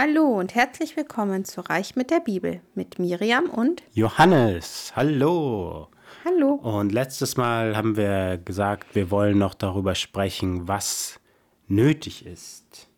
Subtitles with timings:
[0.00, 5.88] Hallo und herzlich willkommen zu Reich mit der Bibel mit Miriam und Johannes, hallo.
[6.24, 6.52] Hallo.
[6.52, 11.18] Und letztes Mal haben wir gesagt, wir wollen noch darüber sprechen, was
[11.66, 12.88] nötig ist.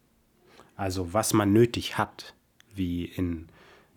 [0.76, 2.34] Also was man nötig hat,
[2.74, 3.46] wie in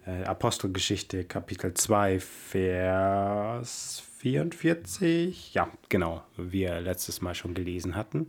[0.05, 5.53] äh, Apostelgeschichte Kapitel 2, Vers 44.
[5.53, 8.27] Ja, genau, wie wir letztes Mal schon gelesen hatten.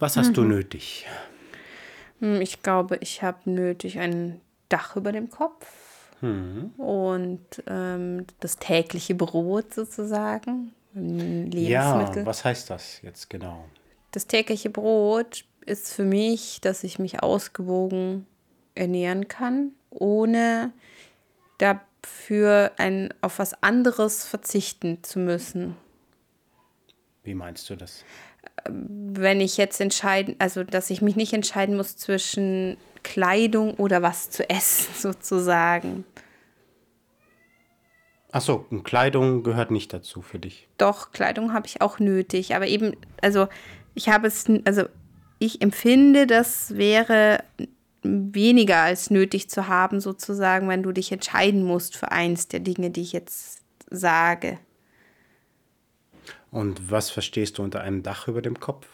[0.00, 1.06] Was hast du nötig?
[2.20, 5.66] Hm, Ich glaube, ich habe nötig ein Dach über dem Kopf
[6.76, 10.72] und ähm, das tägliche Brot sozusagen.
[10.94, 11.00] Ja,
[11.94, 12.26] Lebensmittel.
[12.26, 13.64] was heißt das jetzt genau?
[14.12, 18.26] Das tägliche Brot ist für mich, dass ich mich ausgewogen
[18.74, 20.72] ernähren kann, ohne
[21.58, 25.76] dafür ein, auf was anderes verzichten zu müssen.
[27.22, 28.04] Wie meinst du das?
[28.68, 34.30] Wenn ich jetzt entscheiden, also dass ich mich nicht entscheiden muss zwischen Kleidung oder was
[34.30, 36.04] zu essen sozusagen.
[38.32, 40.68] Achso, Kleidung gehört nicht dazu für dich.
[40.78, 43.48] Doch, Kleidung habe ich auch nötig, aber eben, also
[43.94, 44.84] ich habe es, also
[45.40, 47.42] ich empfinde, das wäre
[48.02, 52.90] weniger als nötig zu haben, sozusagen, wenn du dich entscheiden musst für eins der Dinge,
[52.90, 54.58] die ich jetzt sage.
[56.50, 58.86] Und was verstehst du unter einem Dach über dem Kopf?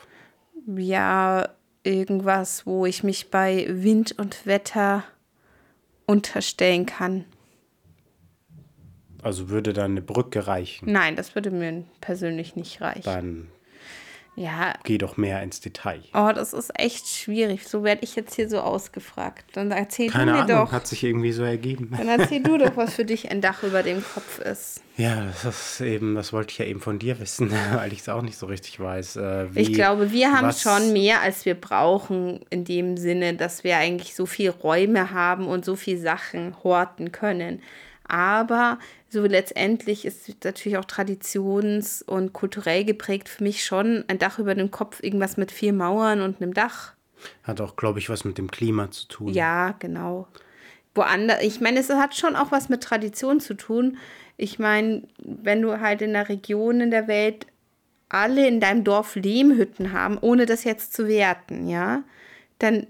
[0.66, 1.48] Ja,
[1.84, 5.04] irgendwas, wo ich mich bei Wind und Wetter
[6.06, 7.24] unterstellen kann.
[9.22, 10.92] Also würde dann eine Brücke reichen?
[10.92, 13.04] Nein, das würde mir persönlich nicht reichen.
[13.04, 13.48] Dann
[14.38, 16.02] Ja, geh doch mehr ins Detail.
[16.12, 17.66] oh, das ist echt schwierig.
[17.66, 19.44] So werde ich jetzt hier so ausgefragt.
[19.54, 20.72] Dann erzähl Keine du mir Ahnung, doch.
[20.72, 21.90] hat sich irgendwie so ergeben.
[21.96, 24.82] Dann erzähl du doch, was für dich ein Dach über dem Kopf ist.
[24.98, 25.44] Ja, das
[25.78, 28.36] ist eben, das wollte ich ja eben von dir wissen, weil ich es auch nicht
[28.36, 29.16] so richtig weiß.
[29.16, 33.34] Äh, wie, Ich glaube, wir haben was- schon mehr, als wir brauchen, in dem Sinne,
[33.34, 37.62] dass wir eigentlich so viel Räume haben und so viel Sachen horten können.
[38.08, 44.38] Aber so letztendlich ist natürlich auch traditions- und kulturell geprägt für mich schon ein Dach
[44.38, 46.94] über dem Kopf, irgendwas mit vier Mauern und einem Dach.
[47.42, 49.32] Hat auch, glaube ich, was mit dem Klima zu tun.
[49.32, 50.28] Ja, genau.
[50.94, 53.98] Woanders, ich meine, es hat schon auch was mit Tradition zu tun.
[54.36, 57.46] Ich meine, wenn du halt in der Region in der Welt
[58.08, 62.04] alle in deinem Dorf Lehmhütten haben, ohne das jetzt zu werten, ja,
[62.58, 62.86] dann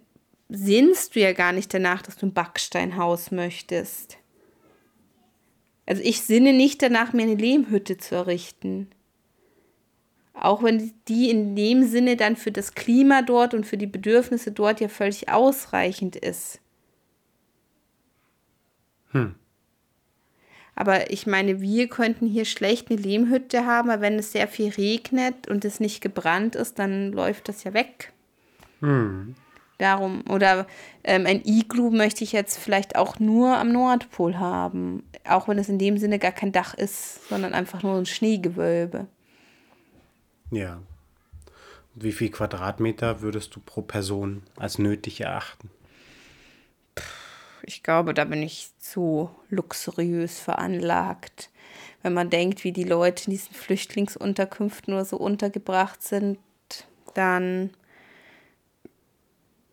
[0.48, 4.18] sinnst du ja gar nicht danach, dass du ein Backsteinhaus möchtest.
[5.86, 8.88] Also ich sinne nicht danach, mir eine Lehmhütte zu errichten.
[10.34, 14.52] Auch wenn die in dem Sinne dann für das Klima dort und für die Bedürfnisse
[14.52, 16.60] dort ja völlig ausreichend ist.
[20.74, 24.70] Aber ich meine, wir könnten hier schlecht eine Lehmhütte haben, aber wenn es sehr viel
[24.70, 28.12] regnet und es nicht gebrannt ist, dann läuft das ja weg.
[29.78, 30.66] Darum, oder
[31.04, 35.02] ähm, ein Iglu möchte ich jetzt vielleicht auch nur am Nordpol haben.
[35.28, 39.06] Auch wenn es in dem Sinne gar kein Dach ist, sondern einfach nur ein Schneegewölbe.
[40.50, 40.80] Ja.
[41.94, 45.70] Und Wie viel Quadratmeter würdest du pro Person als nötig erachten?
[47.62, 51.50] Ich glaube, da bin ich zu luxuriös veranlagt.
[52.02, 56.38] Wenn man denkt, wie die Leute in diesen Flüchtlingsunterkünften nur so untergebracht sind,
[57.14, 57.70] dann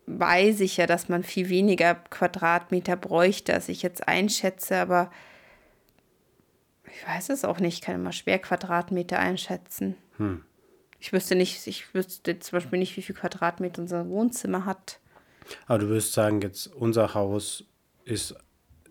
[0.05, 5.11] weiß ich ja, dass man viel weniger Quadratmeter bräuchte, als ich jetzt einschätze, aber
[6.85, 9.95] ich weiß es auch nicht, ich kann immer schwer Quadratmeter einschätzen.
[10.99, 14.99] Ich wüsste nicht, ich wüsste zum Beispiel nicht, wie viel Quadratmeter unser Wohnzimmer hat.
[15.67, 17.65] Aber du würdest sagen, jetzt unser Haus
[18.05, 18.35] ist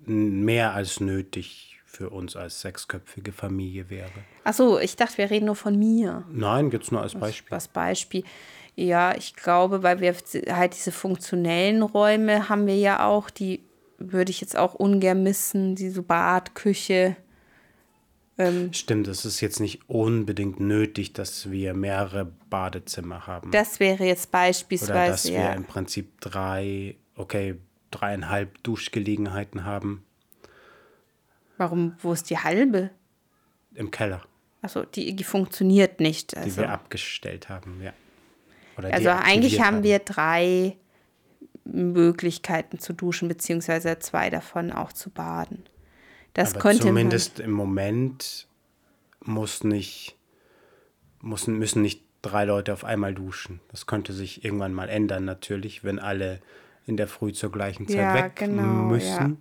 [0.04, 4.10] mehr als nötig für uns als sechsköpfige Familie wäre.
[4.44, 6.24] Ach so, ich dachte, wir reden nur von mir.
[6.30, 7.50] Nein, jetzt nur als Beispiel.
[7.50, 8.24] Was Beispiel.
[8.74, 10.14] Ja, ich glaube, weil wir
[10.50, 13.60] halt diese funktionellen Räume haben wir ja auch, die
[13.98, 17.16] würde ich jetzt auch ungern missen, diese Bad, Küche.
[18.38, 23.50] Ähm, Stimmt, es ist jetzt nicht unbedingt nötig, dass wir mehrere Badezimmer haben.
[23.50, 25.52] das wäre jetzt Oder dass beispielsweise, wir ja.
[25.52, 27.56] im Prinzip drei, okay,
[27.90, 30.02] dreieinhalb Duschgelegenheiten haben
[31.58, 32.90] Warum, wo ist die halbe?
[33.74, 34.22] im Keller,
[34.62, 36.32] Achso, die, die funktioniert nicht.
[36.32, 37.92] die Also, wir abgestellt haben, ja.
[38.76, 40.76] Oder also eigentlich haben wir drei
[41.64, 45.64] Möglichkeiten zu duschen, beziehungsweise zwei davon auch zu baden.
[46.34, 48.48] Das Aber könnte zumindest im Moment
[49.20, 50.16] muss nicht,
[51.20, 53.60] müssen, müssen nicht drei Leute auf einmal duschen.
[53.70, 56.40] Das könnte sich irgendwann mal ändern, natürlich, wenn alle
[56.86, 59.38] in der Früh zur gleichen Zeit Ja, weg genau, müssen.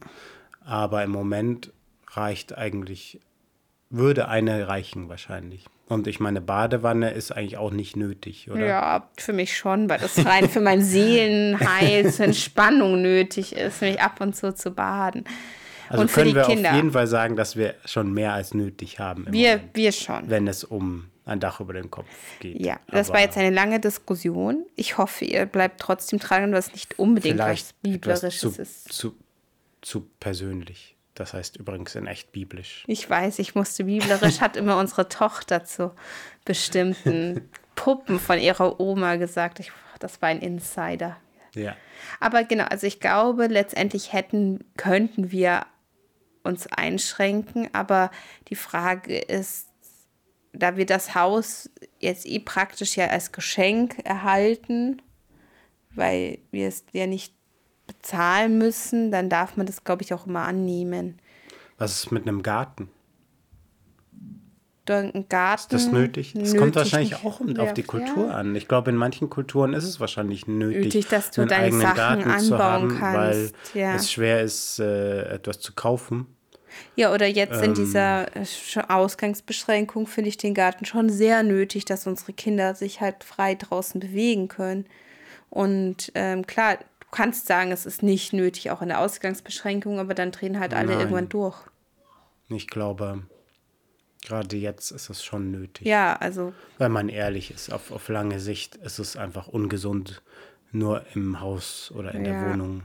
[0.63, 1.71] Aber im Moment
[2.07, 3.19] reicht eigentlich,
[3.89, 5.65] würde eine reichen wahrscheinlich.
[5.91, 8.65] Und ich meine, Badewanne ist eigentlich auch nicht nötig, oder?
[8.65, 13.99] Ja, für mich schon, weil das rein für mein Seelenheil, zur Entspannung nötig ist, mich
[13.99, 15.25] ab und zu zu baden.
[15.89, 16.69] Also und für können wir Kinder.
[16.69, 20.29] auf jeden Fall sagen, dass wir schon mehr als nötig haben, wir, Moment, wir schon.
[20.29, 22.07] wenn es um ein Dach über den Kopf
[22.39, 22.61] geht.
[22.65, 24.65] Ja, das Aber war jetzt eine lange Diskussion.
[24.77, 28.93] Ich hoffe, ihr bleibt trotzdem dran, was nicht unbedingt was Biblerisches zu, ist.
[28.93, 29.15] zu,
[29.81, 30.90] zu persönlich.
[31.13, 32.83] Das heißt übrigens in echt biblisch.
[32.87, 35.93] Ich weiß, ich musste biblerisch, hat immer unsere Tochter zu
[36.45, 39.59] bestimmten Puppen von ihrer Oma gesagt.
[39.59, 41.17] Ich, das war ein Insider.
[41.53, 41.75] Ja.
[42.19, 45.65] Aber genau, also ich glaube, letztendlich hätten, könnten wir
[46.43, 48.09] uns einschränken, aber
[48.47, 49.67] die Frage ist,
[50.53, 51.69] da wir das Haus
[51.99, 55.01] jetzt eh praktisch ja als Geschenk erhalten,
[55.91, 57.33] weil wir es ja nicht
[57.93, 61.19] bezahlen müssen, dann darf man das, glaube ich, auch immer annehmen.
[61.77, 62.89] Was ist mit einem Garten?
[64.89, 65.73] Ein Garten.
[65.75, 66.33] Ist das nötig?
[66.33, 67.25] Das nötig kommt wahrscheinlich nicht.
[67.25, 68.31] auch um- Ja, auf die Kultur ja.
[68.33, 68.55] an.
[68.55, 71.81] Ich glaube, in manchen Kulturen ist es wahrscheinlich nötig, Nötig, dass du einen deine eigenen
[71.81, 73.95] Sachen Garten zu anbauen haben, weil kannst, ja.
[73.95, 76.25] es schwer ist, äh, etwas zu kaufen.
[76.95, 77.65] Ja, oder jetzt Ähm.
[77.69, 82.75] in dieser äh, Sch- Ausgangsbeschränkung finde ich den Garten schon sehr nötig, dass unsere Kinder
[82.75, 84.85] sich halt frei draußen bewegen können.
[85.49, 86.77] Und ähm, klar,
[87.11, 90.89] kannst sagen, es ist nicht nötig, auch in der Ausgangsbeschränkung, aber dann drehen halt alle
[90.91, 90.99] Nein.
[90.99, 91.57] irgendwann durch.
[92.49, 93.23] Ich glaube,
[94.25, 95.85] gerade jetzt ist es schon nötig.
[95.87, 100.21] Ja, also Wenn man ehrlich ist, auf, auf lange Sicht ist es einfach ungesund,
[100.71, 102.31] nur im Haus oder in Ja.
[102.41, 102.83] der Wohnung.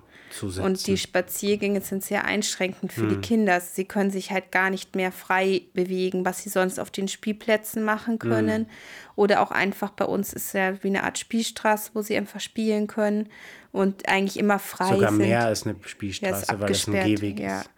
[0.63, 3.09] Und die Spaziergänge sind sehr einschränkend für Hm.
[3.09, 3.61] die Kinder.
[3.61, 7.83] Sie können sich halt gar nicht mehr frei bewegen, was sie sonst auf den Spielplätzen
[7.85, 8.19] machen Hm.
[8.31, 8.71] können.
[9.15, 12.87] Oder auch einfach bei uns ist ja wie eine Art Spielstraße, wo sie einfach spielen
[12.87, 13.29] können
[13.73, 15.19] und eigentlich immer frei Sogar sind.
[15.19, 16.93] mehr als eine ja, Spielstraße, ist weil es ein.
[16.95, 17.71] Gehweg ja, ist.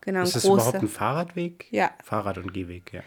[0.00, 0.22] genau.
[0.22, 0.80] Ist das überhaupt großer.
[0.80, 1.66] ein Fahrradweg?
[1.70, 1.90] Ja.
[2.04, 3.02] Fahrrad- und Gehweg, ja.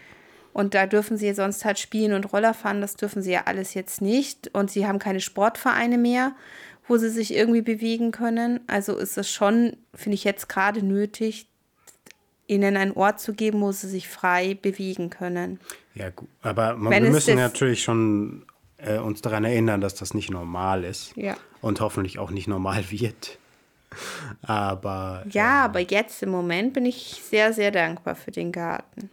[0.52, 3.74] Und da dürfen sie sonst halt spielen und Roller fahren, das dürfen sie ja alles
[3.74, 4.50] jetzt nicht.
[4.52, 6.32] Und sie haben keine Sportvereine mehr,
[6.90, 8.60] wo sie sich irgendwie bewegen können.
[8.66, 11.46] Also ist es schon, finde ich jetzt gerade nötig,
[12.48, 15.60] ihnen einen Ort zu geben, wo sie sich frei bewegen können.
[15.94, 16.28] Ja, gut.
[16.42, 18.44] Aber man, Wenn wir müssen das- natürlich schon
[18.78, 21.12] äh, uns daran erinnern, dass das nicht normal ist.
[21.16, 21.36] Ja.
[21.60, 23.38] Und hoffentlich auch nicht normal wird.
[24.42, 29.10] Aber Ja, aber jetzt im Moment bin ich sehr, sehr dankbar für den Garten.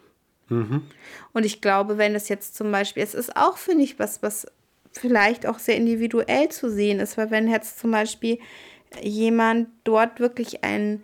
[0.50, 4.47] Und ich glaube, wenn es jetzt zum Beispiel, es ist auch, finde ich, was, was
[4.97, 8.39] vielleicht auch sehr individuell zu sehen ist, weil wenn jetzt zum Beispiel
[9.01, 11.03] jemand dort wirklich ein,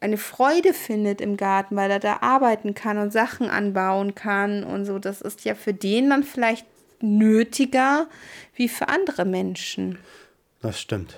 [0.00, 4.84] eine Freude findet im Garten, weil er da arbeiten kann und Sachen anbauen kann und
[4.84, 6.66] so, das ist ja für den dann vielleicht
[7.00, 8.08] nötiger
[8.54, 9.98] wie für andere Menschen.
[10.60, 11.16] das stimmt.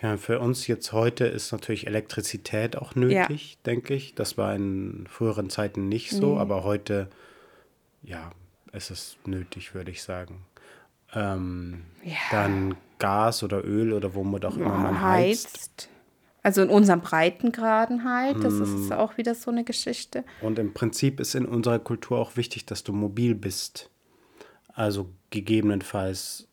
[0.00, 4.14] Ja, für uns jetzt heute ist natürlich Elektrizität auch nötig, denke ich.
[4.14, 7.10] Das war in früheren Zeiten nicht so, aber heute,
[8.02, 8.30] ja,
[8.72, 10.44] ist es nötig, würde ich sagen.
[11.14, 12.14] Ähm, Ja.
[12.30, 15.46] Dann Gas oder Öl oder womit auch immer man heizt.
[15.46, 15.88] heizt.
[16.42, 20.24] Also in unseren Breitengraden halt, das ist auch wieder so eine Geschichte.
[20.40, 23.90] Und im Prinzip ist in unserer Kultur auch wichtig, dass du mobil bist.
[24.72, 26.46] Also gegebenenfalls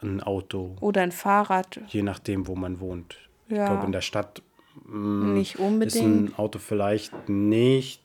[0.00, 3.16] ein Auto, Oder ein Fahrrad, je nachdem, wo man wohnt.
[3.48, 3.66] Ich Ja.
[3.66, 4.42] glaube, in der Stadt
[4.86, 6.30] nicht ist unbedingt.
[6.30, 8.02] ein Auto vielleicht nicht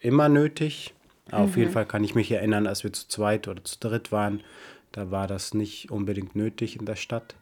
[0.00, 0.94] immer nötig.
[1.30, 1.60] Aber auf Mhm.
[1.62, 4.42] jeden Fall kann ich mich erinnern, als wir zu zweit oder zu dritt waren,
[4.92, 7.34] da war das nicht unbedingt nötig in der Stadt.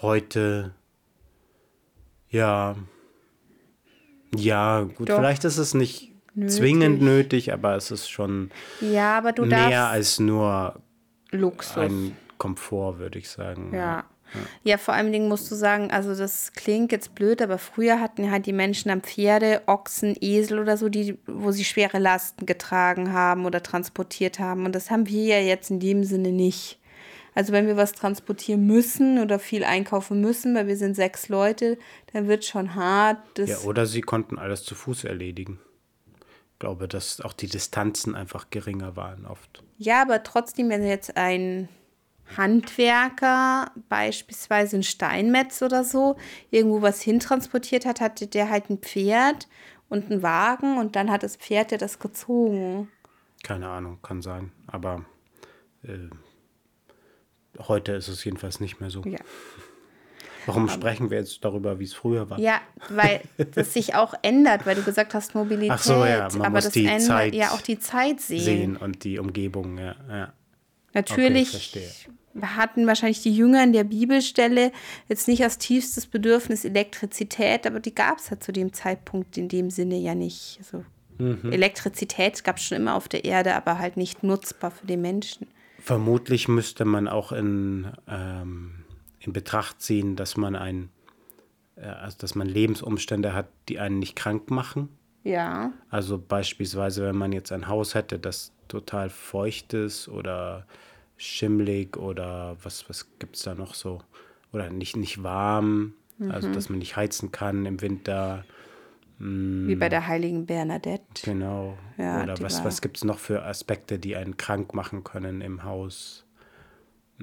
[0.00, 0.74] Heute,
[2.28, 2.76] ja,
[4.34, 5.16] ja, gut, Doch.
[5.16, 6.56] vielleicht ist es nicht Nötig.
[6.56, 10.80] zwingend nötig, aber es ist schon Ja, aber du mehr als nur
[11.30, 11.76] Luxus.
[11.76, 13.72] ein Komfort, würde ich sagen.
[13.74, 14.04] ja.
[14.64, 18.30] Ja, vor allen Dingen musst du sagen, also das klingt jetzt blöd, aber früher hatten
[18.30, 23.12] halt die Menschen am Pferde, Ochsen, Esel oder so, die, wo sie schwere Lasten getragen
[23.12, 24.64] haben oder transportiert haben.
[24.64, 26.78] Und das haben wir ja jetzt in dem Sinne nicht.
[27.34, 31.78] Also wenn wir was transportieren müssen oder viel einkaufen müssen, weil wir sind sechs Leute,
[32.12, 33.38] dann wird schon hart.
[33.38, 35.58] Ja, oder sie konnten alles zu Fuß erledigen.
[36.52, 39.62] Ich glaube, dass auch die Distanzen einfach geringer waren oft.
[39.78, 41.68] Ja, aber trotzdem, wenn jetzt ein
[42.36, 46.16] Handwerker, beispielsweise ein Steinmetz oder so,
[46.50, 49.48] irgendwo was hintransportiert hat, hatte der halt ein Pferd
[49.88, 52.88] und einen Wagen und dann hat das Pferd ja das gezogen.
[53.42, 54.52] Keine Ahnung, kann sein.
[54.66, 55.04] Aber
[55.82, 56.08] äh,
[57.58, 59.02] heute ist es jedenfalls nicht mehr so.
[59.04, 59.18] Ja.
[60.46, 62.38] Warum sprechen wir jetzt darüber, wie es früher war?
[62.38, 63.20] Ja, weil
[63.54, 65.70] das sich auch ändert, weil du gesagt hast, Mobilität.
[65.70, 68.40] Ach so, ja, man aber muss das die ändert Zeit ja auch die Zeit sehen.
[68.40, 69.94] Sehen und die Umgebung, ja.
[70.08, 70.32] ja.
[70.94, 71.90] Natürlich verstehe.
[72.40, 74.72] Hatten wahrscheinlich die Jünger in der Bibelstelle
[75.08, 79.48] jetzt nicht als tiefstes Bedürfnis Elektrizität, aber die gab es ja zu dem Zeitpunkt in
[79.48, 80.58] dem Sinne ja nicht.
[80.58, 80.84] Also
[81.18, 85.46] Elektrizität gab es schon immer auf der Erde, aber halt nicht nutzbar für die Menschen.
[85.78, 88.84] Vermutlich müsste man auch in, ähm,
[89.20, 90.90] in Betracht ziehen, dass man ein,
[91.76, 94.88] äh, also dass man Lebensumstände hat, die einen nicht krank machen.
[95.24, 95.72] Ja.
[95.90, 100.66] Also beispielsweise, wenn man jetzt ein Haus hätte, das total feucht ist oder
[101.22, 104.00] schimmelig oder was, was gibt es da noch so?
[104.52, 105.94] Oder nicht, nicht warm,
[106.28, 108.44] also dass man nicht heizen kann im Winter.
[109.18, 111.04] Wie bei der heiligen Bernadette.
[111.24, 111.78] Genau.
[111.96, 115.40] Ja, oder was, war- was gibt es noch für Aspekte, die einen krank machen können
[115.40, 116.24] im Haus?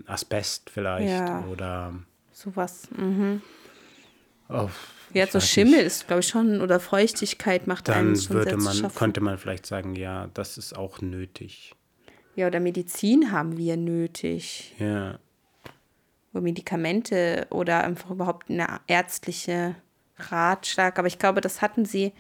[0.06, 1.46] Asbest vielleicht Ja.
[1.46, 1.94] oder
[2.32, 2.88] Sowas.
[2.96, 3.42] Mhm.
[4.48, 4.70] oh,
[5.14, 5.86] Ja, so Schimmel nicht.
[5.88, 9.66] ist, glaube ich, schon, oder Feuchtigkeit macht einen Dann schon würde man, könnte man vielleicht
[9.66, 11.76] sagen, ja, das ist auch nötig.
[12.36, 14.76] Ja, oder Medizin haben wir nötig.
[14.80, 15.20] Ja.
[16.34, 19.76] Oder Medikamente oder einfach überhaupt eine ärztliche
[20.18, 21.00] Ratschlag.
[21.00, 22.14] Aber ich glaube, das hatten sie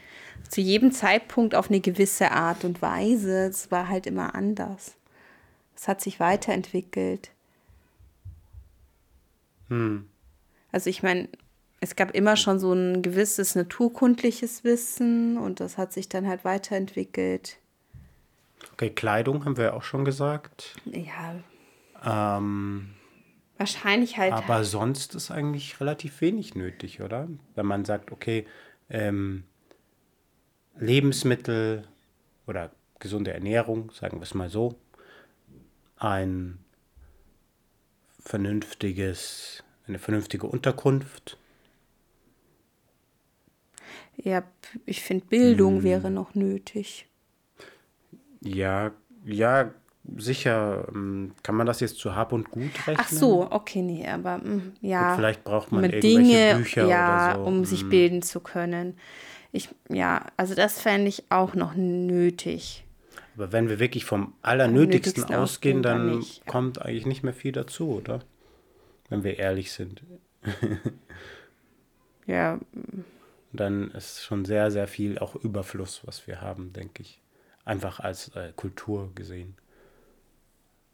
[0.50, 3.48] zu jedem Zeitpunkt auf eine gewisse Art und Weise.
[3.48, 4.96] Es war halt immer anders.
[5.75, 7.32] Es hat sich weiterentwickelt.
[10.72, 11.30] Also ich meine,
[11.80, 16.44] es gab immer schon so ein gewisses naturkundliches Wissen und das hat sich dann halt
[16.44, 17.58] weiterentwickelt.
[18.74, 20.75] Okay, Kleidung haben wir ja auch schon gesagt.
[20.86, 21.36] Ja,
[22.04, 22.89] Ähm,
[23.58, 24.34] wahrscheinlich halt.
[24.34, 27.28] aber sonst ist eigentlich relativ wenig nötig, oder?
[27.56, 28.46] Wenn man sagt, okay,
[28.89, 29.44] ähm,
[30.78, 31.88] Lebensmittel
[32.48, 34.75] oder gesunde Ernährung, sagen wir es mal so,
[35.98, 36.60] ein
[38.20, 41.38] vernünftiges, eine vernünftige Unterkunft,
[44.18, 44.44] Ja,
[44.86, 45.84] ich finde, Bildung Hm.
[45.84, 47.08] wäre noch nötig.
[48.41, 48.91] Ja,
[49.25, 49.72] ja,
[50.17, 50.88] sicher.
[50.93, 52.98] ähm, Kann man das jetzt zu Hab und Gut rechnen?
[52.98, 55.08] Ach so, okay, nee, aber mm, ja.
[55.10, 57.48] Gut, vielleicht braucht man irgendwelche Dinge, Bücher ja, oder so.
[57.50, 57.89] um sich Hm.
[57.89, 58.98] bilden zu können.
[59.51, 62.86] Ich, ja, also das fände ich auch noch nötig.
[63.36, 67.89] Aber wenn wir wirklich vom Allernötigsten Nötigsten ausgehen, dann kommt eigentlich nicht mehr viel dazu,
[67.91, 68.19] oder?
[69.10, 70.03] Wenn wir ehrlich sind.
[72.27, 72.60] Ja,
[73.51, 77.19] Dann ist schon sehr, sehr viel auch Überfluss, was wir haben, denke ich.
[77.70, 79.56] Einfach als äh, Kultur gesehen.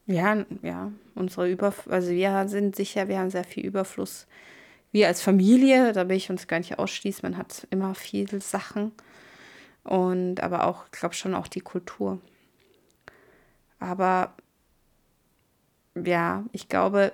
[0.08, 4.28] ja, ja, unsere Überf also wir sind sicher, wir haben sehr viel Überfluss.
[4.92, 8.92] Wir als Familie, da will ich uns gar nicht ausschließen, man hat immer viele Sachen.
[9.86, 12.20] Und aber auch, ich glaube schon auch die Kultur.
[13.80, 14.34] Aber
[15.96, 17.14] ja, ich glaube,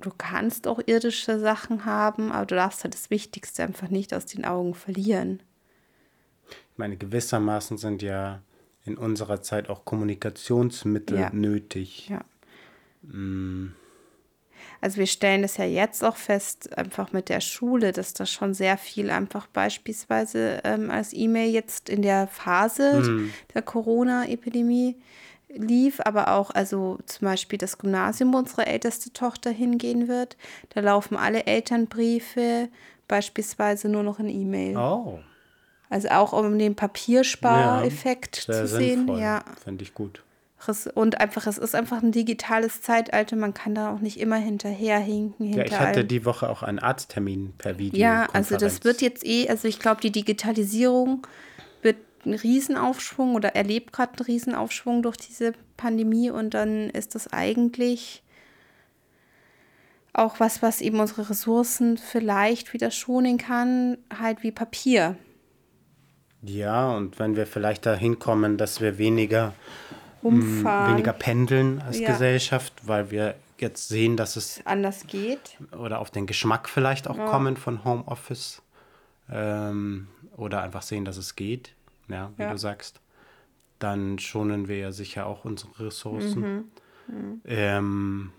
[0.00, 4.24] du kannst auch irdische Sachen haben, aber du darfst halt das Wichtigste einfach nicht aus
[4.24, 5.42] den Augen verlieren.
[6.48, 8.40] Ich meine, gewissermaßen sind ja
[8.86, 11.30] in unserer Zeit auch Kommunikationsmittel Ja.
[11.32, 12.08] nötig.
[12.08, 12.24] Ja.
[14.80, 18.54] Also wir stellen es ja jetzt auch fest, einfach mit der Schule, dass da schon
[18.54, 24.96] sehr viel einfach beispielsweise ähm, als E-Mail jetzt in der Phase der Corona-Epidemie
[25.48, 30.36] lief, aber auch also zum Beispiel das Gymnasium, wo unsere älteste Tochter hingehen wird,
[30.70, 32.68] da laufen alle Elternbriefe
[33.08, 34.76] beispielsweise nur noch in E-Mail.
[34.76, 35.20] Oh,
[35.88, 39.06] Also auch um den Papierspareffekt sehr zu sehen.
[39.06, 39.20] sinnvoll.
[39.20, 39.44] Ja.
[39.62, 40.22] Finde ich gut.
[40.94, 43.36] Und einfach, es ist einfach ein digitales Zeitalter.
[43.36, 45.46] Man kann da auch nicht immer hinterherhinken.
[45.46, 46.08] Ja, Hinter ich hatte allem.
[46.08, 48.00] die Woche auch einen Arzttermin per Video.
[48.00, 51.24] ja, also das wird jetzt eh, also ich glaube, die Digitalisierung
[51.82, 57.32] wird einen Riesenaufschwung oder erlebt gerade einen Riesenaufschwung durch diese Pandemie und dann ist das
[57.32, 58.24] eigentlich
[60.14, 65.16] auch was, was eben unsere Ressourcen vielleicht wieder schonen kann, halt wie Papier.
[66.46, 69.52] Ja, und wenn wir vielleicht dahin kommen, dass wir weniger,
[70.22, 72.06] mh, Umfahren, weniger pendeln als Ja.
[72.06, 75.56] Gesellschaft, weil wir jetzt sehen, dass es anders geht.
[75.78, 78.62] oder auf den Geschmack vielleicht auch kommen von Homeoffice
[79.30, 81.74] ähm, oder einfach sehen, dass es geht,
[82.08, 82.50] ja, wie Ja.
[82.50, 83.00] du sagst,
[83.78, 86.70] dann schonen wir ja sicher auch unsere Ressourcen.
[87.44, 88.32] Ähm,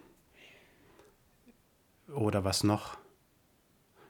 [2.13, 2.97] oder was noch?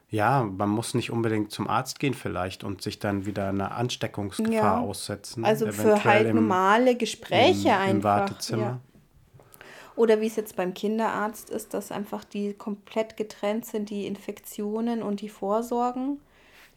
[0.09, 4.53] Ja, man muss nicht unbedingt zum Arzt gehen vielleicht und sich dann wieder einer Ansteckungsgefahr
[4.53, 4.79] Ja.
[4.79, 5.43] aussetzen.
[5.43, 7.89] Also für halt im- normale Gespräche im, einfach.
[7.91, 8.61] Im Wartezimmer.
[8.63, 8.79] Ja.
[9.97, 15.01] Oder wie es jetzt beim Kinderarzt ist, dass einfach die komplett getrennt sind, die Infektionen
[15.03, 16.21] und die Vorsorgen.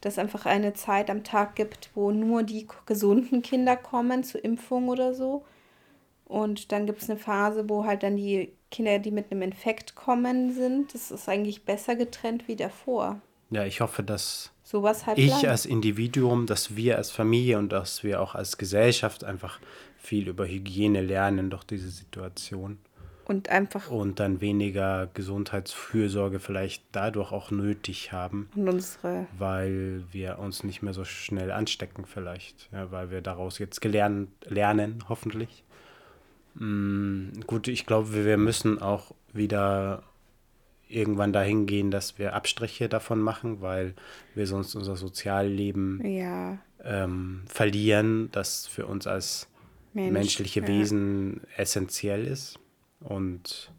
[0.01, 4.89] Dass einfach eine Zeit am Tag gibt, wo nur die gesunden Kinder kommen zur Impfung
[4.89, 5.45] oder so.
[6.25, 9.95] Und dann gibt es eine Phase, wo halt dann die Kinder, die mit einem Infekt
[9.95, 10.93] kommen, sind.
[10.93, 13.21] Das ist eigentlich besser getrennt wie davor.
[13.51, 15.45] Ja, ich hoffe, dass Sowas halt ich bleibt.
[15.45, 19.59] als Individuum, dass wir als Familie und dass wir auch als Gesellschaft einfach
[19.97, 22.79] viel über Hygiene lernen durch diese Situation.
[23.25, 23.89] Und einfach.
[23.89, 28.49] Und dann weniger Gesundheitsfürsorge vielleicht dadurch auch nötig haben.
[28.55, 29.27] Und unsere.
[29.37, 32.69] Weil wir uns nicht mehr so schnell anstecken, vielleicht.
[32.71, 35.63] Ja, weil wir daraus jetzt gelernt, lernen, hoffentlich.
[36.55, 37.00] Mm,
[37.51, 40.03] gut, ich glaube, wir müssen auch wieder
[40.87, 43.93] irgendwann dahin gehen, dass wir Abstriche davon machen, weil
[44.35, 46.59] wir sonst unser Sozialleben ja.
[46.81, 49.49] ähm, verlieren, das für uns als
[49.93, 50.67] Mensch, menschliche ja.
[50.67, 52.57] Wesen essentiell ist.
[53.01, 53.73] Und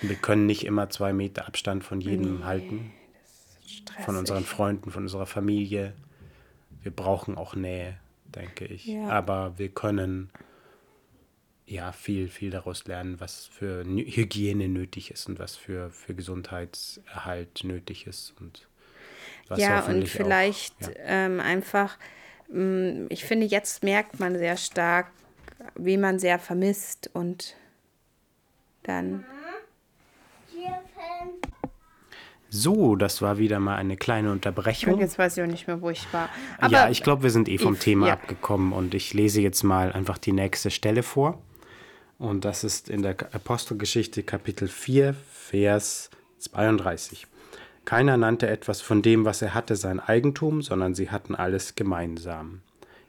[0.00, 2.92] wir können nicht immer zwei Meter Abstand von jedem nee, halten.
[4.06, 5.92] Von unseren Freunden, von unserer Familie.
[6.82, 7.98] Wir brauchen auch Nähe,
[8.34, 8.86] denke ich.
[8.86, 9.10] Ja.
[9.10, 10.30] Aber wir können
[11.66, 17.64] ja viel, viel daraus lernen, was für Hygiene nötig ist und was für, für Gesundheitserhalt
[17.64, 18.34] nötig ist.
[18.38, 18.68] Und
[19.48, 20.94] was ja, und vielleicht auch, ja.
[21.04, 21.96] Ähm, einfach,
[22.48, 25.10] mh, mm, ich finde, jetzt merkt man sehr stark,
[25.76, 27.56] wie man sehr vermisst und
[28.82, 29.24] dann.
[32.56, 34.94] So, das war wieder mal eine kleine Unterbrechung.
[34.94, 36.28] Und jetzt weiß ich auch nicht mehr, wo ich war.
[36.58, 38.12] Aber ja, ich glaube, wir sind eh vom Thema ja.
[38.12, 41.42] abgekommen und ich lese jetzt mal einfach die nächste Stelle vor.
[42.24, 47.26] Und das ist in der Apostelgeschichte Kapitel 4, Vers 32.
[47.84, 52.62] Keiner nannte etwas von dem, was er hatte, sein Eigentum, sondern sie hatten alles gemeinsam.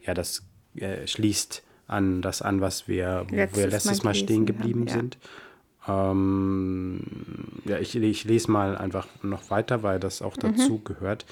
[0.06, 0.44] Ja, das
[0.76, 4.82] äh, schließt an das an, was wir, wo letztes wir letztes Mal, Mal stehen geblieben
[4.82, 4.94] haben, ja.
[4.94, 5.18] sind.
[5.88, 7.00] Ähm,
[7.64, 10.84] ja, ich, ich lese mal einfach noch weiter, weil das auch dazu mhm.
[10.84, 11.26] gehört.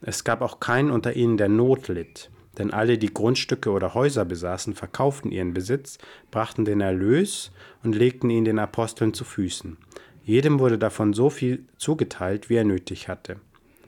[0.00, 2.30] Es gab auch keinen unter ihnen, der Not litt.
[2.58, 5.98] Denn alle, die Grundstücke oder Häuser besaßen, verkauften ihren Besitz,
[6.30, 7.52] brachten den Erlös
[7.84, 9.76] und legten ihn den Aposteln zu Füßen.
[10.24, 13.36] Jedem wurde davon so viel zugeteilt, wie er nötig hatte.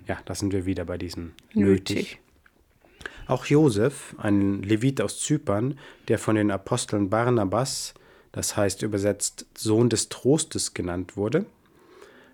[0.06, 1.96] Ja, da sind wir wieder bei diesem nötig.
[1.96, 2.20] nötig.
[3.26, 7.94] Auch Josef, ein Levit aus Zypern, der von den Aposteln Barnabas,
[8.32, 11.46] das heißt übersetzt Sohn des Trostes genannt wurde,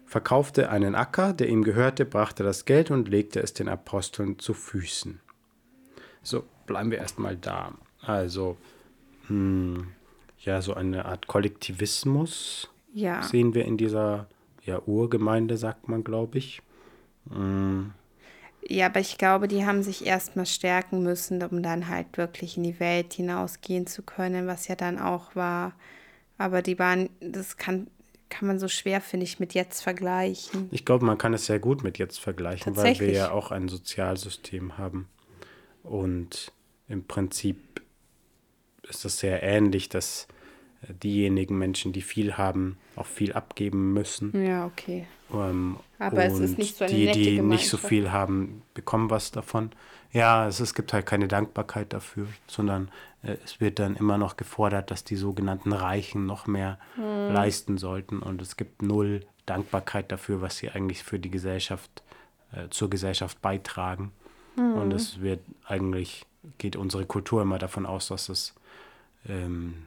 [0.07, 4.55] verkaufte einen Acker, der ihm gehörte, brachte das Geld und legte es den Aposteln zu
[4.55, 5.21] Füßen.
[6.27, 7.73] So, bleiben wir erstmal da.
[8.03, 8.57] Also,
[9.29, 9.87] hm,
[10.41, 13.23] ja, so eine Art Kollektivismus ja.
[13.23, 14.27] sehen wir in dieser
[14.65, 16.63] ja, Urgemeinde, sagt man, glaube ich.
[17.31, 17.93] Hm.
[18.69, 22.65] Ja, aber ich glaube, die haben sich erstmal stärken müssen, um dann halt wirklich in
[22.65, 25.75] die Welt hinausgehen zu können, was ja dann auch war.
[26.39, 27.87] Aber die waren, das kann,
[28.31, 30.69] kann man so schwer, finde ich, mit jetzt vergleichen.
[30.73, 33.69] Ich glaube, man kann es sehr gut mit jetzt vergleichen, weil wir ja auch ein
[33.69, 35.09] Sozialsystem haben.
[35.87, 36.53] Und
[36.89, 37.81] im Prinzip
[38.89, 40.27] ist das sehr ähnlich, dass
[40.83, 44.45] äh, diejenigen Menschen, die viel haben, auch viel abgeben müssen.
[44.45, 45.07] Ja, okay.
[45.33, 49.31] Ähm, Aber es ist nicht so eine die, die nicht so viel haben, bekommen was
[49.31, 49.71] davon.
[50.13, 52.91] Ja, es, es gibt halt keine Dankbarkeit dafür, sondern
[53.23, 57.33] äh, es wird dann immer noch gefordert, dass die sogenannten Reichen noch mehr hm.
[57.33, 58.21] leisten sollten.
[58.21, 62.03] Und es gibt null Dankbarkeit dafür, was sie eigentlich für die Gesellschaft,
[62.53, 64.13] äh, zur Gesellschaft beitragen.
[64.57, 64.75] Mhm.
[64.75, 66.27] Und es wird eigentlich,
[66.59, 68.55] geht unsere Kultur immer davon aus, dass es,
[69.29, 69.87] ähm,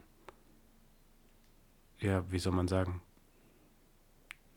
[1.98, 3.02] ja, wie soll man sagen,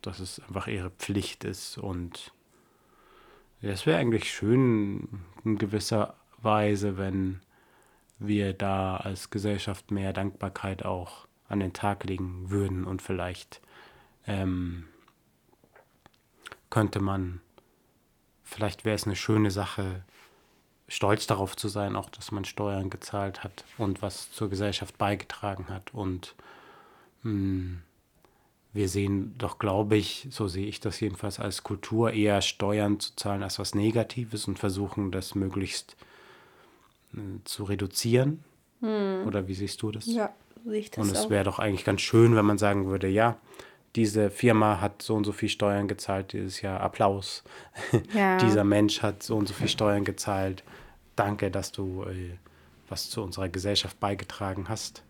[0.02, 2.34] dass es einfach ihre Pflicht ist und
[3.62, 7.40] es wäre eigentlich schön in gewisser Weise, wenn
[8.20, 13.62] wir da als Gesellschaft mehr Dankbarkeit auch an den Tag legen würden und vielleicht
[14.28, 14.86] ähm,
[16.70, 17.40] könnte man
[18.54, 20.04] vielleicht wäre es eine schöne Sache,
[20.88, 25.68] stolz darauf zu sein, auch dass man Steuern gezahlt hat und was zur Gesellschaft beigetragen
[25.70, 25.94] hat.
[25.94, 26.36] Und
[27.24, 27.82] mh, hm,
[28.74, 33.16] wir sehen doch, glaube ich, so sehe ich das jedenfalls als Kultur, eher Steuern zu
[33.16, 35.96] zahlen als was Negatives und versuchen, das möglichst
[37.14, 38.44] äh, zu reduzieren.
[38.82, 39.28] Hm.
[39.28, 40.08] Oder wie siehst du das?
[40.08, 40.34] Ja,
[40.66, 43.38] sehe ich das Und es wäre doch eigentlich ganz schön, wenn man sagen würde, ja,
[43.96, 47.44] diese Firma hat so und so viel Steuern gezahlt dieses Jahr, Applaus.
[48.14, 48.38] Ja.
[48.38, 50.64] Dieser Mensch hat so und so viel Steuern gezahlt.
[51.16, 52.38] Danke, dass du äh,
[52.90, 55.04] was zu unserer Gesellschaft beigetragen hast.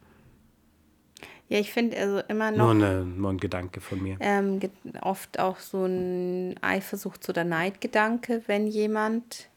[1.50, 2.58] Ja, ich finde also immer noch.
[2.58, 4.18] Nur, eine, nur ein Gedanke von mir.
[4.20, 4.60] Ähm,
[5.02, 9.50] oft auch so ein Eifersucht oder Neidgedanke, wenn jemand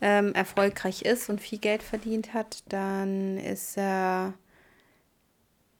[0.00, 4.34] ähm, erfolgreich ist und viel Geld verdient hat, dann ist er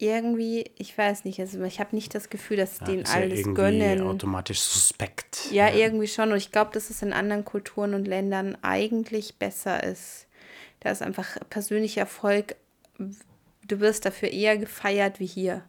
[0.05, 3.53] irgendwie, ich weiß nicht, also ich habe nicht das Gefühl, dass ja, denen alles ja
[3.53, 4.03] gönnen.
[4.03, 5.51] automatisch suspekt.
[5.51, 6.31] Ja, ja, irgendwie schon.
[6.31, 10.27] Und ich glaube, dass es in anderen Kulturen und Ländern eigentlich besser ist.
[10.81, 12.57] Da ist einfach persönlicher Erfolg,
[12.99, 15.65] du wirst dafür eher gefeiert wie hier.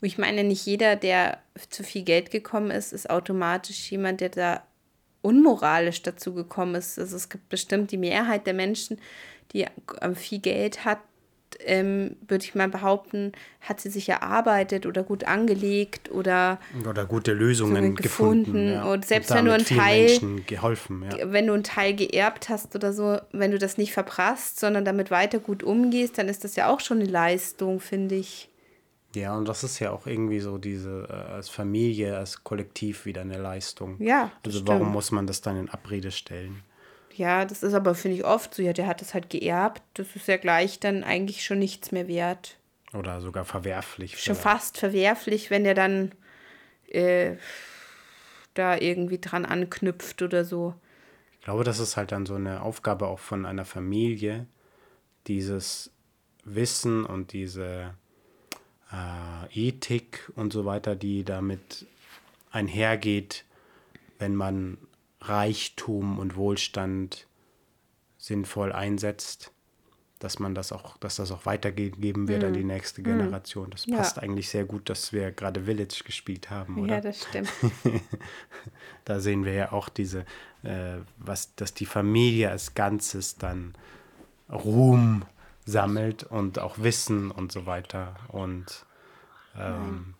[0.00, 4.28] Und ich meine, nicht jeder, der zu viel Geld gekommen ist, ist automatisch jemand, der
[4.28, 4.66] da
[5.22, 6.98] unmoralisch dazu gekommen ist.
[6.98, 9.00] Also es gibt bestimmt die Mehrheit der Menschen,
[9.52, 9.66] die
[10.14, 10.98] viel Geld hat,
[11.60, 17.32] ähm, würde ich mal behaupten, hat sie sich erarbeitet oder gut angelegt oder, oder gute
[17.32, 18.44] Lösungen gefunden.
[18.44, 18.84] gefunden ja.
[18.84, 21.32] Und selbst und wenn du einen Teil geholfen, ja.
[21.32, 25.10] wenn du einen Teil geerbt hast oder so, wenn du das nicht verprasst, sondern damit
[25.10, 28.48] weiter gut umgehst, dann ist das ja auch schon eine Leistung, finde ich.
[29.14, 33.22] Ja, und das ist ja auch irgendwie so diese äh, als Familie, als Kollektiv wieder
[33.22, 33.96] eine Leistung.
[33.98, 34.30] Ja.
[34.44, 34.68] Also stimmt.
[34.68, 36.62] warum muss man das dann in Abrede stellen?
[37.16, 38.62] Ja, das ist aber, finde ich, oft so.
[38.62, 39.82] Ja, der hat es halt geerbt.
[39.94, 42.58] Das ist ja gleich dann eigentlich schon nichts mehr wert.
[42.92, 44.18] Oder sogar verwerflich.
[44.22, 46.12] Schon fast verwerflich, wenn der dann
[46.88, 47.36] äh,
[48.54, 50.74] da irgendwie dran anknüpft oder so.
[51.38, 54.46] Ich glaube, das ist halt dann so eine Aufgabe auch von einer Familie,
[55.26, 55.90] dieses
[56.44, 57.94] Wissen und diese
[58.92, 61.86] äh, Ethik und so weiter, die damit
[62.50, 63.44] einhergeht,
[64.18, 64.78] wenn man
[65.20, 67.26] Reichtum und Wohlstand
[68.18, 69.52] sinnvoll einsetzt,
[70.18, 72.46] dass man das auch, dass das auch weitergegeben wird mm.
[72.46, 72.68] an die mhm.
[72.68, 73.04] nächste mhm.
[73.04, 73.70] Generation.
[73.70, 73.96] Das ja.
[73.96, 76.96] passt eigentlich sehr gut, dass wir gerade Village gespielt haben, oder?
[76.96, 77.50] Ja, das stimmt.
[79.04, 80.24] da sehen wir ja auch diese,
[80.62, 83.74] äh, was, dass die Familie als Ganzes dann
[84.50, 85.24] Ruhm
[85.66, 88.16] sammelt und auch Wissen und so weiter.
[88.28, 88.86] Und
[89.58, 90.14] ähm,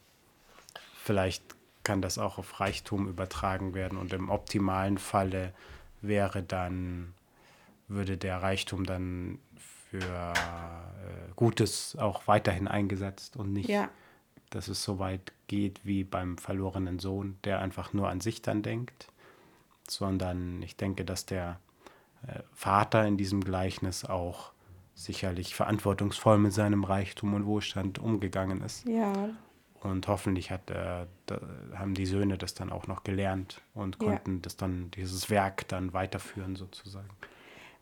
[1.03, 1.56] vielleicht
[1.87, 5.53] kann das auch auf Reichtum übertragen werden und im optimalen Falle
[6.03, 7.15] wäre dann,
[7.87, 9.39] würde der Reichtum dann
[9.89, 13.89] für äh, Gutes auch weiterhin eingesetzt und nicht, ja.
[14.51, 18.63] dass es so weit geht wie beim verlorenen Sohn, der einfach nur an sich dann
[18.63, 19.07] denkt,
[19.89, 21.61] sondern ich denke, dass der
[22.27, 24.51] äh, Vater in diesem Gleichnis auch
[24.97, 28.85] sicherlich verantwortungsvoll mit seinem Reichtum und Wohlstand umgegangen ist.
[28.89, 29.37] Ja,
[29.87, 31.41] und hoffentlich hat, äh, da,
[31.75, 34.41] haben die Söhne das dann auch noch gelernt und konnten ja.
[34.43, 37.09] das dann, dieses Werk dann weiterführen sozusagen.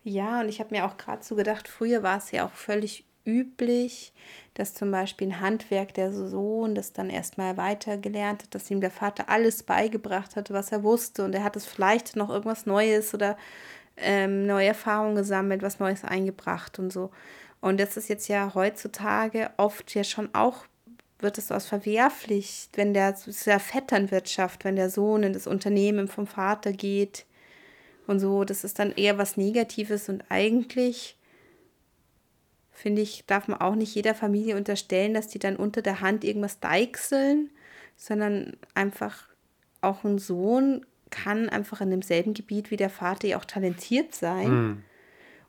[0.03, 3.05] Ja, und ich habe mir auch gerade so gedacht, früher war es ja auch völlig
[3.25, 4.13] üblich,
[4.53, 8.91] dass zum Beispiel ein Handwerk der Sohn das dann erstmal weitergelernt hat, dass ihm der
[8.91, 13.13] Vater alles beigebracht hat, was er wusste und er hat es vielleicht noch irgendwas Neues
[13.13, 13.37] oder
[13.97, 17.11] ähm, neue Erfahrungen gesammelt, was Neues eingebracht und so.
[17.61, 20.65] Und das ist jetzt ja heutzutage oft ja schon auch
[21.19, 26.27] wird es aus verwerflich, wenn der, ja Vetternwirtschaft, wenn der Sohn in das Unternehmen vom
[26.27, 27.25] Vater geht
[28.07, 31.17] und so, das ist dann eher was Negatives und eigentlich
[32.71, 36.23] finde ich, darf man auch nicht jeder Familie unterstellen, dass die dann unter der Hand
[36.23, 37.49] irgendwas deichseln,
[37.95, 39.29] sondern einfach
[39.81, 44.49] auch ein Sohn kann einfach in demselben Gebiet wie der Vater ja auch talentiert sein.
[44.49, 44.83] Mm.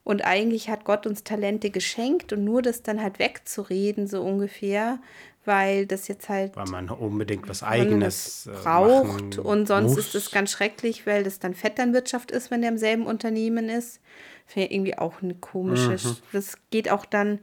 [0.05, 5.00] Und eigentlich hat Gott uns Talente geschenkt und nur das dann halt wegzureden, so ungefähr,
[5.46, 6.56] weil das jetzt halt.
[6.56, 9.98] Weil man unbedingt was Eigenes äh, braucht und sonst muss.
[9.98, 14.00] ist es ganz schrecklich, weil das dann Vetternwirtschaft ist, wenn der im selben Unternehmen ist.
[14.46, 15.92] Finde ich irgendwie auch eine komische.
[15.92, 16.16] Mhm.
[16.32, 17.40] Das geht auch dann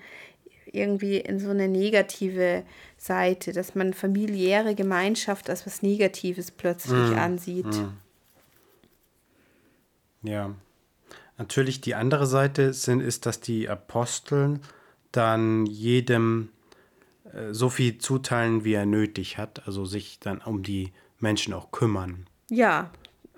[0.72, 2.64] irgendwie in so eine negative
[2.98, 7.18] Seite, dass man familiäre Gemeinschaft als was Negatives plötzlich mhm.
[7.18, 7.66] ansieht.
[7.66, 7.98] Mhm.
[10.24, 10.56] Ja.
[11.38, 14.62] Natürlich die andere Seite sind, ist, dass die Aposteln
[15.12, 16.50] dann jedem
[17.52, 22.28] so viel zuteilen, wie er nötig hat, also sich dann um die Menschen auch kümmern.
[22.50, 22.92] Ja,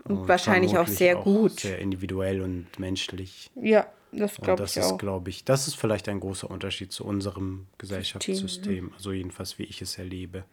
[0.04, 1.60] und, und wahrscheinlich auch sehr auch gut.
[1.60, 3.50] Sehr individuell und menschlich.
[3.56, 7.68] Ja, das glaube ich ist, glaube ich, das ist vielleicht ein großer Unterschied zu unserem
[7.78, 10.46] Gesellschaftssystem, also jedenfalls wie ich es erlebe,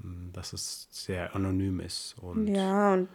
[0.00, 2.16] hm, dass es sehr anonym ist.
[2.20, 3.08] Und ja, und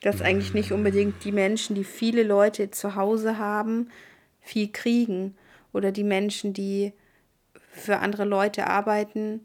[0.00, 3.90] dass eigentlich nicht unbedingt die Menschen, die viele Leute zu Hause haben,
[4.40, 5.34] viel kriegen
[5.72, 6.92] oder die Menschen, die
[7.74, 9.42] für andere Leute arbeiten,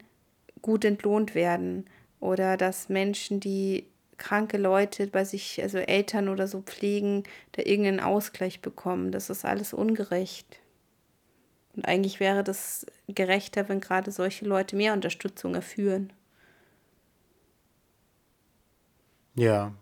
[0.62, 1.86] gut entlohnt werden.
[2.20, 3.86] Oder dass Menschen, die
[4.18, 9.10] kranke Leute bei sich, also Eltern oder so pflegen, da irgendeinen Ausgleich bekommen.
[9.10, 10.60] Das ist alles ungerecht.
[11.74, 16.12] Und eigentlich wäre das gerechter, wenn gerade solche Leute mehr Unterstützung erführen.
[19.34, 19.72] Ja.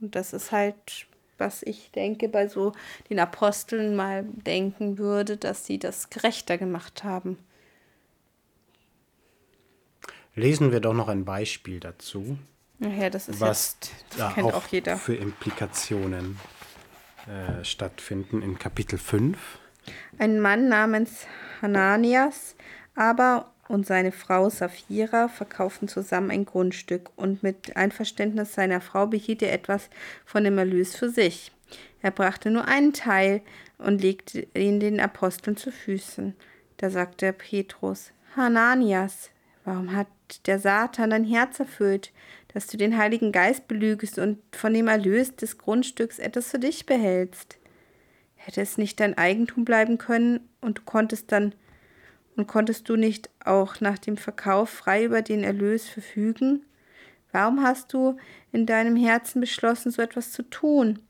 [0.00, 1.06] Und das ist halt,
[1.38, 2.72] was ich denke, bei so
[3.10, 7.38] den Aposteln mal denken würde, dass sie das gerechter gemacht haben.
[10.38, 12.38] Lesen wir doch noch ein Beispiel dazu.
[12.78, 14.96] Ja, das ist was jetzt, das da auch, auch jeder.
[14.96, 16.38] für Implikationen
[17.26, 19.36] äh, stattfinden in Kapitel 5.
[20.18, 21.26] Ein Mann namens
[21.60, 22.54] Hananias
[22.94, 29.42] aber und seine Frau Sapphira verkauften zusammen ein Grundstück und mit Einverständnis seiner Frau behielt
[29.42, 29.90] er etwas
[30.24, 31.52] von dem Erlös für sich.
[32.00, 33.42] Er brachte nur einen Teil
[33.76, 36.34] und legte ihn den Aposteln zu Füßen.
[36.78, 39.30] Da sagte Petrus, Hananias,
[39.68, 40.08] warum hat
[40.46, 42.10] der Satan dein Herz erfüllt,
[42.54, 46.86] dass du den Heiligen Geist belügst und von dem Erlös des Grundstücks etwas für dich
[46.86, 47.58] behältst.
[48.34, 51.54] Hätte es nicht dein Eigentum bleiben können und du konntest dann
[52.34, 56.64] Und konntest du nicht auch nach dem Verkauf frei über den Erlös verfügen?
[57.32, 58.16] Warum hast du
[58.52, 61.00] in deinem Herzen beschlossen, so etwas zu tun?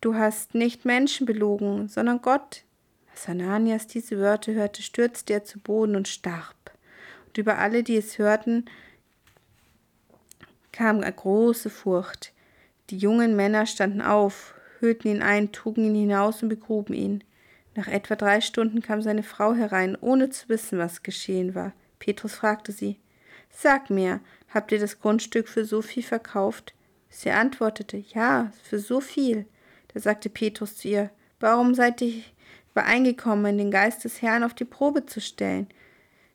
[0.00, 2.64] Du hast nicht Menschen belogen, sondern Gott.
[3.12, 6.57] Als Ananias diese Wörter hörte, stürzte er zu Boden und starb.
[7.38, 8.64] Über alle, die es hörten,
[10.72, 12.32] kam große Furcht.
[12.90, 17.22] Die jungen Männer standen auf, hüllten ihn ein, trugen ihn hinaus und begruben ihn.
[17.76, 21.74] Nach etwa drei Stunden kam seine Frau herein, ohne zu wissen, was geschehen war.
[22.00, 22.98] Petrus fragte sie,
[23.50, 24.18] Sag mir,
[24.52, 26.74] habt ihr das Grundstück für so viel verkauft?
[27.08, 29.46] Sie antwortete, Ja, für so viel.
[29.94, 32.20] Da sagte Petrus zu ihr, Warum seid ihr
[32.72, 35.68] übereingekommen, den Geist des Herrn auf die Probe zu stellen?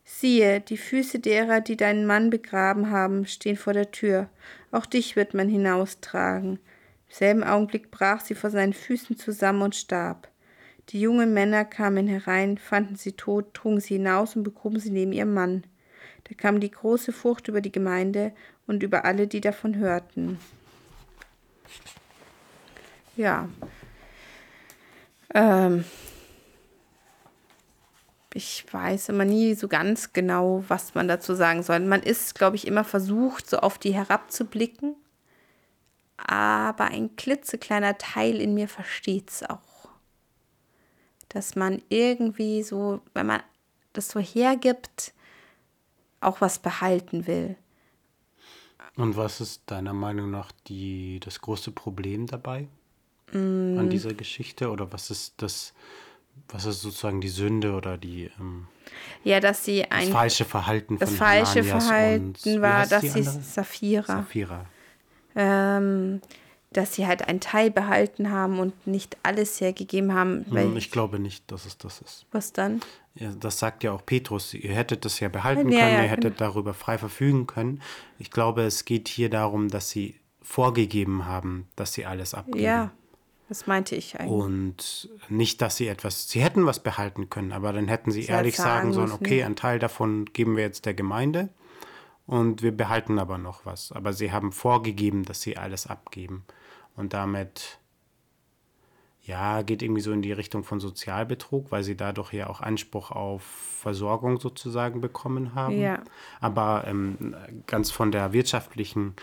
[0.05, 4.29] Siehe, die Füße derer, die deinen Mann begraben haben, stehen vor der Tür.
[4.71, 6.53] Auch dich wird man hinaustragen.
[6.53, 6.59] Im
[7.09, 10.27] selben Augenblick brach sie vor seinen Füßen zusammen und starb.
[10.89, 15.13] Die jungen Männer kamen herein, fanden sie tot, trugen sie hinaus und begruben sie neben
[15.13, 15.63] ihrem Mann.
[16.25, 18.33] Da kam die große Furcht über die Gemeinde
[18.67, 20.39] und über alle, die davon hörten.
[23.15, 23.47] Ja.
[25.33, 25.85] Ähm,
[28.33, 31.79] ich weiß immer nie so ganz genau, was man dazu sagen soll.
[31.81, 34.95] Man ist, glaube ich, immer versucht, so auf die herabzublicken.
[36.17, 39.89] Aber ein klitzekleiner Teil in mir versteht es auch.
[41.29, 43.41] Dass man irgendwie so, wenn man
[43.93, 45.13] das so hergibt,
[46.21, 47.55] auch was behalten will.
[48.95, 52.67] Und was ist deiner Meinung nach die, das große Problem dabei
[53.31, 53.77] mm.
[53.79, 54.69] an dieser Geschichte?
[54.69, 55.73] Oder was ist das,
[56.49, 58.67] was ist sozusagen die Sünde oder die ähm,
[59.23, 63.01] ja, dass sie ein das falsche Verhalten das von falsche Hananias Verhalten und, war, dass
[63.01, 63.23] sie?
[63.23, 64.65] Saphira, Saphira.
[65.35, 66.21] Ähm,
[66.71, 70.45] dass sie halt einen Teil behalten haben und nicht alles hergegeben haben.
[70.49, 72.25] Hm, Ich glaube nicht, dass es das ist.
[72.31, 72.81] was dann?
[73.15, 74.53] Ja, das sagt ja auch Petrus.
[74.55, 77.81] Ihr hättet das ja behalten Ja, können, ja, ihr hättet darüber frei verfügen können.
[78.17, 82.59] Ich glaube, es geht hier darum, dass sie vorgegeben haben, dass sie alles abgeben.
[82.59, 82.91] Ja,
[83.49, 84.31] das meinte ich eigentlich.
[84.31, 88.29] Und nicht, dass sie etwas, sie hätten was behalten können, aber dann hätten sie halt
[88.29, 91.49] ehrlich sagen sollen, okay, einen Teil davon geben wir jetzt der Gemeinde
[92.25, 93.91] und wir behalten aber noch was.
[93.91, 96.45] Aber sie haben vorgegeben, dass sie alles abgeben.
[96.95, 97.79] Und damit,
[99.23, 103.11] ja, geht irgendwie so in die Richtung von Sozialbetrug, weil sie dadurch ja auch Anspruch
[103.11, 105.77] auf Versorgung sozusagen bekommen haben.
[105.79, 106.01] Ja.
[106.39, 107.35] Aber ähm,
[107.67, 109.15] ganz von der wirtschaftlichen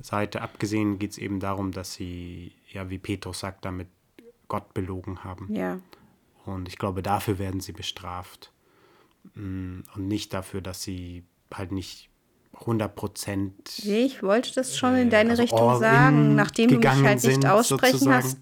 [0.00, 3.88] Seite abgesehen geht es eben darum, dass sie, ja, wie Petrus sagt, damit
[4.48, 5.52] Gott belogen haben.
[5.54, 5.80] ja,
[6.44, 8.52] Und ich glaube, dafür werden sie bestraft.
[9.34, 12.08] Mm, Und nicht dafür, dass sie halt nicht
[12.60, 13.54] 100 Prozent
[13.84, 17.46] nee, ich wollte das schon in deine also Richtung sagen, nachdem du mich halt nicht
[17.46, 18.24] aussprechen sozusagen.
[18.24, 18.38] hast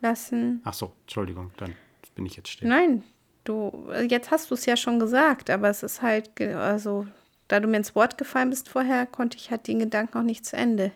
[0.00, 0.60] lassen.
[0.64, 1.74] Ach so, Entschuldigung, dann
[2.14, 2.68] bin ich jetzt still.
[2.68, 3.02] Nein,
[3.44, 7.06] du, jetzt hast du es ja schon gesagt, aber es ist halt, also,
[7.50, 10.46] da du mir ins Wort gefallen bist vorher, konnte ich halt den Gedanken auch nicht
[10.46, 10.92] zu Ende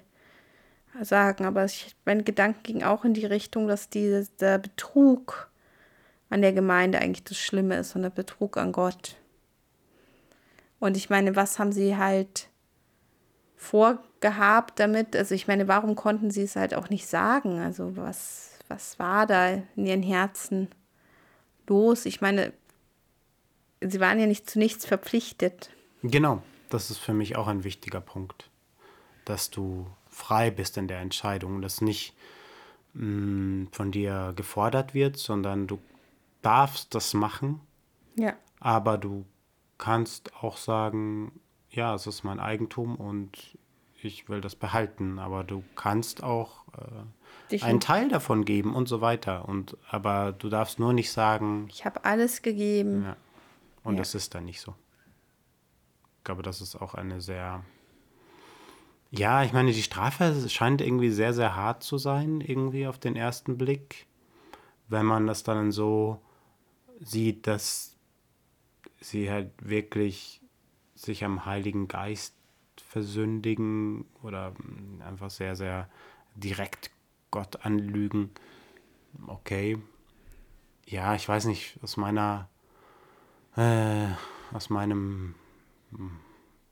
[1.00, 1.44] sagen.
[1.44, 5.50] Aber ich, mein Gedanke ging auch in die Richtung, dass diese, der Betrug
[6.30, 9.16] an der Gemeinde eigentlich das Schlimme ist und der Betrug an Gott.
[10.78, 12.48] Und ich meine, was haben sie halt
[13.56, 15.16] vorgehabt damit?
[15.16, 17.58] Also ich meine, warum konnten sie es halt auch nicht sagen?
[17.58, 20.68] Also was, was war da in ihren Herzen
[21.66, 22.06] los?
[22.06, 22.52] Ich meine,
[23.80, 25.70] sie waren ja nicht zu nichts verpflichtet.
[26.06, 28.50] Genau, das ist für mich auch ein wichtiger Punkt,
[29.24, 32.14] dass du frei bist in der Entscheidung, dass nicht
[32.92, 35.78] mh, von dir gefordert wird, sondern du
[36.42, 37.60] darfst das machen,
[38.16, 38.34] Ja.
[38.60, 39.24] aber du
[39.78, 41.32] kannst auch sagen,
[41.70, 43.58] ja, es ist mein Eigentum und
[44.02, 46.64] ich will das behalten, aber du kannst auch
[47.50, 49.48] äh, einen Teil davon geben und so weiter.
[49.48, 53.04] Und aber du darfst nur nicht sagen, Ich habe alles gegeben.
[53.04, 53.16] ja.
[53.82, 53.98] Und Ja.
[54.00, 54.74] das ist dann nicht so.
[56.24, 57.62] Ich glaube, das ist auch eine sehr.
[59.10, 63.14] Ja, ich meine, die Strafe scheint irgendwie sehr, sehr hart zu sein, irgendwie auf den
[63.14, 64.06] ersten Blick.
[64.88, 66.18] Wenn man das dann so
[66.98, 67.98] sieht, dass
[69.02, 70.40] sie halt wirklich
[70.94, 72.34] sich am Heiligen Geist
[72.78, 74.54] versündigen oder
[75.06, 75.90] einfach sehr, sehr
[76.36, 76.90] direkt
[77.30, 78.30] Gott anlügen.
[79.26, 79.76] Okay.
[80.86, 82.48] Ja, ich weiß nicht, aus meiner
[83.56, 84.06] äh,
[84.54, 85.34] aus meinem,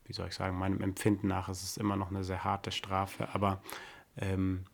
[0.05, 3.29] wie soll ich sagen, meinem Empfinden nach ist es immer noch eine sehr harte Strafe.
[3.33, 3.61] Aber
[4.17, 4.65] ähm,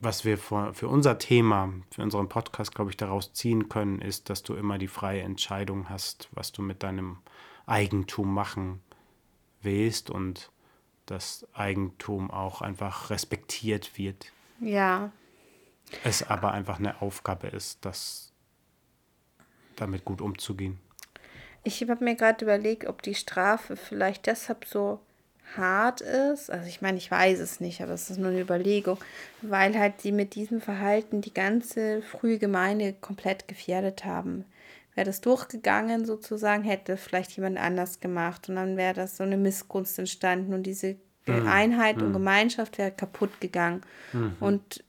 [0.00, 4.30] was wir für, für unser Thema, für unseren Podcast, glaube ich, daraus ziehen können, ist,
[4.30, 7.18] dass du immer die freie Entscheidung hast, was du mit deinem
[7.66, 8.80] Eigentum machen
[9.62, 10.50] willst und
[11.06, 14.32] das Eigentum auch einfach respektiert wird.
[14.60, 15.10] Ja.
[16.02, 18.32] Es aber einfach eine Aufgabe ist, das
[19.76, 20.78] damit gut umzugehen.
[21.64, 25.00] Ich habe mir gerade überlegt, ob die Strafe vielleicht deshalb so
[25.56, 26.50] hart ist.
[26.50, 28.98] Also ich meine, ich weiß es nicht, aber es ist nur eine Überlegung,
[29.42, 34.44] weil halt sie mit diesem Verhalten die ganze frühe Gemeinde komplett gefährdet haben.
[34.94, 39.36] Wäre das durchgegangen sozusagen, hätte vielleicht jemand anders gemacht und dann wäre das so eine
[39.36, 40.96] Missgunst entstanden und diese
[41.26, 41.48] mhm.
[41.48, 42.04] Einheit mhm.
[42.04, 43.82] und Gemeinschaft wäre kaputt gegangen.
[44.12, 44.36] Mhm.
[44.40, 44.84] Und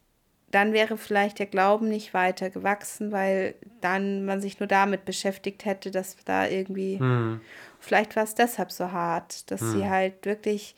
[0.56, 5.66] dann wäre vielleicht der Glauben nicht weiter gewachsen, weil dann man sich nur damit beschäftigt
[5.66, 7.42] hätte, dass da irgendwie, mhm.
[7.82, 9.72] vielleicht war es deshalb so hart, dass mhm.
[9.74, 10.78] sie halt wirklich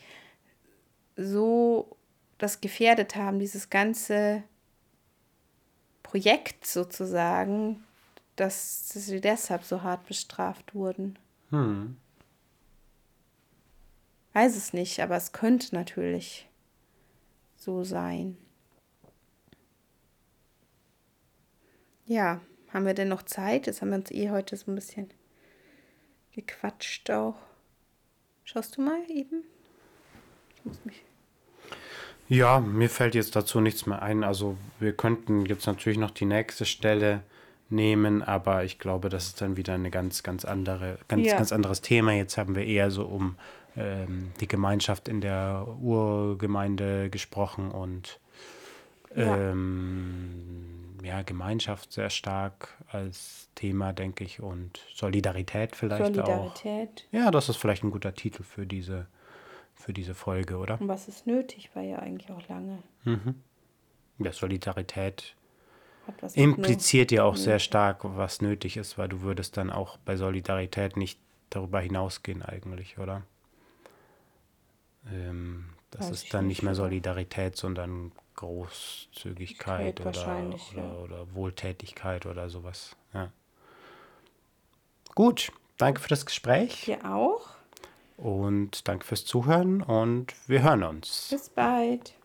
[1.16, 1.96] so
[2.40, 4.42] das gefährdet haben, dieses ganze
[6.02, 7.84] Projekt sozusagen,
[8.36, 11.20] dass sie deshalb so hart bestraft wurden.
[11.52, 11.98] Hm.
[14.34, 16.48] Weiß es nicht, aber es könnte natürlich
[17.56, 18.38] so sein.
[22.08, 22.40] Ja,
[22.74, 23.68] haben wir denn noch Zeit?
[23.68, 25.10] Jetzt haben wir uns eh heute so ein bisschen
[26.34, 27.36] gequatscht auch.
[28.46, 29.44] Schaust du mal eben?
[30.56, 31.04] Ich muss mich.
[32.30, 34.24] Ja, mir fällt jetzt dazu nichts mehr ein.
[34.24, 37.24] Also wir könnten jetzt natürlich noch die nächste Stelle
[37.70, 41.36] nehmen, aber ich glaube, das ist dann wieder eine ganz, ganz andere, ganz, ja.
[41.36, 42.14] ganz anderes Thema.
[42.14, 43.36] Jetzt haben wir eher so um
[43.76, 48.20] ähm, die Gemeinschaft in der Urgemeinde gesprochen und
[49.26, 51.22] ähm, ja.
[51.22, 57.08] Gemeinschaft sehr stark als Thema, denke ich, und Solidarität vielleicht Solidarität.
[57.10, 57.14] auch.
[57.14, 59.08] Ja, das ist vielleicht ein guter Titel für diese,
[59.76, 60.80] für diese Folge, oder?
[60.80, 62.80] Und was ist nötig, war ja eigentlich auch lange.
[63.04, 63.36] Mhm.
[64.20, 65.36] Ja, Solidarität
[66.34, 70.96] impliziert ja auch sehr stark, was nötig ist, weil du würdest dann auch bei Solidarität
[70.96, 73.24] nicht darüber hinausgehen eigentlich, oder?
[75.12, 80.94] Ähm, das Weiß ist dann nicht mehr Solidarität, sondern Großzügigkeit oder, oder, ja.
[81.04, 82.96] oder, Wohltätigkeit oder sowas.
[83.14, 83.32] Ja.
[85.14, 86.86] Gut, danke für das Gespräch.
[86.86, 87.50] Dir auch.
[88.16, 91.28] Und danke fürs Zuhören und wir hören uns.
[91.30, 92.17] Bis bald.